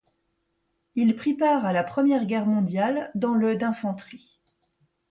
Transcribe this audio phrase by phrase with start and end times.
[0.95, 4.39] Il prit part à la Première Guerre mondiale dans le d'infanterie.